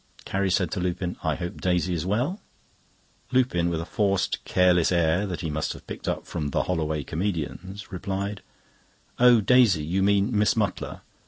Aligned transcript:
Carrie 0.25 0.49
said 0.49 0.71
to 0.71 0.79
Lupin: 0.79 1.15
"I 1.21 1.35
hope 1.35 1.61
Daisy 1.61 1.93
is 1.93 2.07
well?" 2.07 2.41
Lupin, 3.31 3.69
with 3.69 3.79
a 3.79 3.85
forced 3.85 4.43
careless 4.45 4.91
air 4.91 5.27
that 5.27 5.41
he 5.41 5.51
must 5.51 5.73
have 5.73 5.85
picked 5.85 6.07
up 6.07 6.25
from 6.25 6.47
the 6.49 6.63
"Holloway 6.63 7.03
Comedians," 7.03 7.91
replied: 7.91 8.41
"Oh, 9.19 9.41
Daisy? 9.41 9.83
You 9.83 10.01
mean 10.01 10.35
Miss 10.35 10.55
Mutlar. 10.55 11.01